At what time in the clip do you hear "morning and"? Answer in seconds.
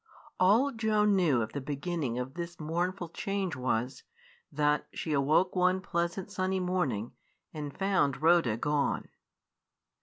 6.59-7.71